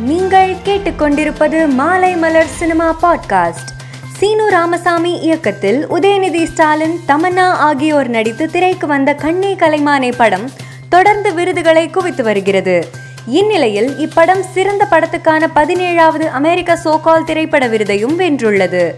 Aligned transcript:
நீங்கள் 0.00 0.56
கேட்டுக்கொண்டிருப்பது 0.64 1.68
மாலை 1.68 2.16
மலர் 2.16 2.46
சினிமா 2.46 2.96
பாட்காஸ்ட். 3.02 3.70
சீனு 4.18 4.50
ராமசாமி 4.50 5.18
இயக்கத்தில் 5.18 5.88
உதயநிதி 5.88 6.44
ஸ்டாலின் 6.44 7.00
தமன்னா 7.08 7.50
ஆகியோர் 7.50 8.08
நடித்து 8.08 8.50
திரைக்கு 8.50 8.86
வந்த 8.86 9.14
கண்ணே 9.14 9.54
கலைமானே 9.54 10.12
படம் 10.16 10.50
தொடர்ந்து 10.88 11.34
விருதுகளை 11.34 11.88
குவித்து 11.88 12.22
வருகிறது. 12.22 12.88
இந்நிலையில் 13.26 14.08
இப்படம் 14.08 14.40
சிறந்த 14.40 14.86
படத்துக்கான 14.90 15.46
பதினேழாவது 15.54 16.28
அமெரிக்க 16.30 16.78
சோகால் 16.84 17.24
திரைப்பட 17.24 17.68
விருதையும் 17.68 18.16
வென்றுள்ளது. 18.16 18.94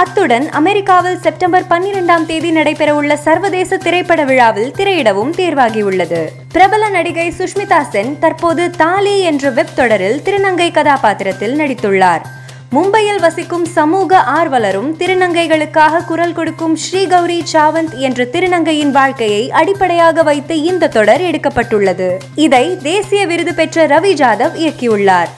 அத்துடன் 0.00 0.50
அமெரிக்காவில் 0.50 1.20
செப்டம்பர் 1.20 1.66
பன்னிரெண்டாம் 1.70 2.24
தேதி 2.26 2.50
நடைபெறவுள்ள 2.50 3.14
சர்வதேச 3.14 3.76
திரைப்பட 3.76 4.24
விழாவில் 4.24 4.72
திரையிடவும் 4.76 5.30
தேர்வாகியுள்ளது. 5.36 6.20
பிரபல 6.52 6.88
நடிகை 6.88 7.32
சுஷ்மிதா 7.38 7.78
சென் 7.88 8.18
தற்போது 8.18 8.70
தாலி 8.70 9.20
என்ற 9.20 9.50
வெப் 9.50 9.72
தொடரில் 9.74 10.20
திருநங்கை 10.24 10.70
கதாபாத்திரத்தில் 10.72 11.58
நடித்துள்ளார். 11.60 12.20
மும்பையில் 12.72 13.20
வசிக்கும் 13.20 13.64
சமூக 13.64 14.18
ஆர்வலரும் 14.18 14.96
திருநங்கைகளுக்காக 14.98 16.04
குரல் 16.04 16.32
கொடுக்கும் 16.32 16.76
ஸ்ரீகௌரி 16.76 17.40
சாவந்த் 17.52 17.96
என்ற 17.98 18.24
திருநங்கையின் 18.24 18.90
வாழ்க்கையை 18.90 19.50
அடிப்படையாக 19.50 20.22
வைத்து 20.22 20.62
இந்த 20.62 20.88
தொடர் 20.88 21.20
எடுக்கப்பட்டுள்ளது. 21.20 22.10
இதை 22.34 22.78
தேசிய 22.82 23.26
விருது 23.26 23.54
பெற்ற 23.54 23.86
ரவி 23.86 24.14
ஜாதவ் 24.22 24.56
இயக்கியுள்ளார். 24.64 25.32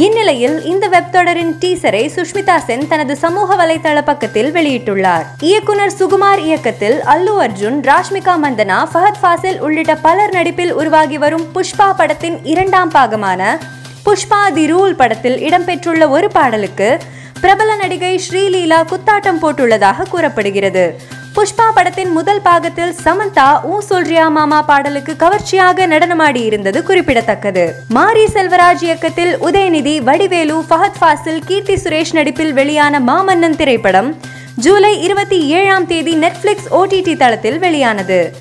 இந்நிலையில் 0.00 0.64
இந்த 0.64 0.88
வெப் 0.88 1.10
தொடரின் 1.12 1.50
டீசரை 1.60 2.02
சுஷ்மிதா 2.14 2.56
சென் 2.58 2.88
தனது 2.88 3.16
சமூக 3.16 3.56
வலைதள 3.56 4.02
பக்கத்தில் 4.02 4.52
வெளியிட்டுள்ளார். 4.52 5.24
இயக்குனர் 5.40 5.92
சுகுமார் 5.98 6.38
இயக்கத்தில் 6.38 7.00
அல்லு 7.00 7.34
அர்ஜுன் 7.46 7.78
ராஷ்மிகா 7.82 8.34
மந்தனா 8.44 8.78
ஃபஹத் 8.92 9.20
ஃபாசில் 9.22 9.58
உள்ளிட்ட 9.58 9.94
பலர் 9.96 10.32
நடிப்பில் 10.32 10.72
உருவாகி 10.72 11.18
வரும் 11.18 11.46
புஷ்பா 11.54 11.92
படத்தின் 11.96 12.44
இரண்டாம் 12.44 12.90
பாகமான 12.90 13.58
புஷ்பா 14.04 14.52
தி 14.52 14.72
ரூல் 14.72 14.94
படத்தில் 14.94 15.38
இடம்பெற்றுள்ள 15.38 16.08
ஒரு 16.08 16.30
பாடலுக்கு 16.30 16.98
பிரபல 17.40 17.76
நடிகை 17.76 18.20
ஸ்ரீலீலா 18.28 18.82
குத்தாட்டம் 18.84 19.42
போட்டுள்ளதாக 19.42 20.08
கூறப்படுகிறது. 20.08 20.98
புஷ்பா 21.36 21.66
படத்தின் 21.74 22.10
முதல் 22.10 22.40
பாகத்தில் 22.40 22.94
சமந்தா 23.04 23.46
ஊ 23.64 23.76
சொல்றியா 23.88 24.30
மாமா 24.30 24.62
பாடலுக்கு 24.62 25.16
கவர்ச்சியாக 25.16 25.86
நடனமாடி 25.86 26.42
இருந்தது 26.44 26.82
குறிப்பிடத்தக்கது. 26.82 27.74
மாரி 27.88 28.24
செல்வராஜ் 28.24 28.82
இயக்கத்தில் 28.82 29.32
உதயநிதி 29.38 29.94
வடிவேலு 30.08 30.56
ஃபஹத் 30.70 30.98
ஃபாசில் 31.00 31.38
கீர்த்தி 31.48 31.74
சுரேஷ் 31.74 32.12
நடிப்பில் 32.12 32.52
வெளியான 32.52 33.00
மாமன்னன் 33.00 33.56
திரைப்படம் 33.56 34.10
ஜூலை 34.56 35.02
இருபத்தி 35.02 35.38
ஏழாம் 35.48 35.86
தேதி 35.86 36.14
நெட்ஃபிளிக்ஸ் 36.14 36.68
ஓடிடி 36.70 37.16
தளத்தில் 37.16 37.58
வெளியானது. 37.58 38.32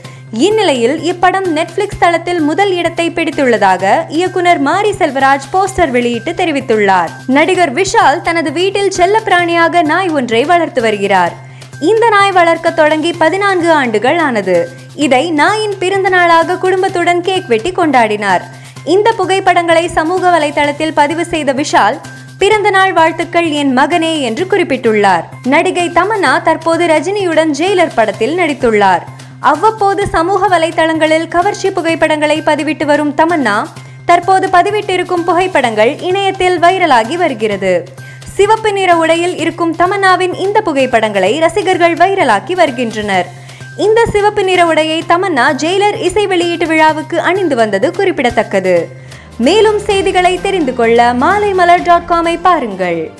இந்நிலையில் 0.48 0.98
இப்படம் 1.11 1.48
நெட்ஃபிளிக்ஸ் 1.58 2.02
தளத்தில் 2.03 2.42
முதல் 2.42 2.72
இடத்தை 2.72 3.09
பிடித்துள்ளதாக 3.09 3.83
இயக்குனர் 4.09 4.59
மாரி 4.59 4.92
செல்வராஜ் 4.92 5.48
போஸ்டர் 5.53 5.89
வெளியிட்டு 5.89 6.31
தெரிவித்துள்ளார். 6.31 7.09
நடிகர் 7.28 7.73
விஷால் 7.73 8.22
தனது 8.22 8.52
வீட்டில் 8.52 8.92
செல்லப்பிராணியாக 8.98 9.83
நாய் 9.83 10.09
ஒன்றை 10.09 10.44
வளர்த்து 10.45 10.81
வருகிறார். 10.81 11.50
இந்த 11.89 12.09
நாய் 12.09 12.31
வளர்க்க 12.31 12.71
தொடங்கி 12.71 13.11
பதினான்கு 13.11 13.71
ஆண்டுகள் 13.71 14.17
ஆனது. 14.17 14.69
இதை 14.95 15.31
நாயின் 15.31 15.77
பிறந்த 15.79 16.09
நாளாக 16.09 16.57
குடும்பத்துடன் 16.57 17.21
கேக் 17.21 17.47
வெட்டி 17.47 17.71
கொண்டாடினார். 17.71 18.41
இந்த 18.85 19.11
புகைப்படங்களை 19.11 19.87
சமூக 19.87 20.39
வலைதளத்தில் 20.39 20.91
பதிவு 20.93 21.25
செய்த 21.25 21.53
விஷால் 21.53 21.97
பிறந்த 22.37 22.69
நாள் 22.69 22.93
வாழ்த்துக்கள் 22.93 23.49
என் 23.49 23.77
மகனே 23.77 24.19
என்று 24.19 24.45
குறிப்பிட்டுள்ளார். 24.45 25.23
நடிகை 25.43 25.89
தமன்னா 25.89 26.41
தற்போது 26.41 26.85
ரஜினியுடன் 26.85 27.52
ஜெயிலர் 27.57 27.95
படத்தில் 27.95 28.37
நடித்துள்ளார். 28.37 29.02
அவ்வப்போது 29.39 30.07
சமூக 30.07 30.59
வலைதளங்களில் 30.59 31.27
கவர்ச்சி 31.27 31.71
புகைப்படங்களை 31.71 32.41
பதிவிட்டு 32.41 32.85
வரும் 32.85 33.15
தமன்னா 33.17 33.65
தற்போது 34.05 34.47
பதிவிட்டிருக்கும் 34.47 35.25
புகைப்படங்கள் 35.25 35.99
இணையத்தில் 35.99 36.59
வைரலாகி 36.59 37.15
வருகிறது. 37.15 37.99
சிவப்பு 38.35 38.73
நிற 38.73 38.97
உடையில் 38.97 39.37
இருக்கும் 39.37 39.73
தமன்னாவின் 39.75 40.33
இந்த 40.35 40.61
புகைப்படங்களை 40.61 41.39
ரசிகர்கள் 41.39 41.93
வைரலாக்கி 41.93 42.53
வருகின்றனர். 42.53 43.27
இந்த 43.77 44.05
சிவப்பு 44.11 44.43
நிற 44.43 44.65
உடையை 44.65 44.99
தமன்னா 45.09 45.45
ஜெயிலர் 45.64 45.97
இசை 45.99 46.27
வெளியீட்டு 46.27 46.67
விழாவுக்கு 46.67 47.20
அணிந்து 47.20 47.55
வந்தது 47.55 47.91
குறிப்பிடத்தக்கது. 47.91 48.75
மேலும் 49.37 49.80
செய்திகளை 49.80 50.39
தெரிந்து 50.41 50.73
கொள்ள 50.73 51.14
மாலைமலர் 51.14 51.83
டாட் 51.83 52.09
காமை 52.09 52.39
பாருங்கள். 52.41 53.11